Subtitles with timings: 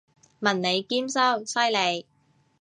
[0.39, 2.07] 文理兼修，犀利！